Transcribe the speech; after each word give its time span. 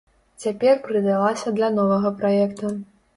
Цяпер 0.43 0.79
прыдалася 0.87 1.53
для 1.57 1.69
новага 1.75 2.09
праекта. 2.23 2.73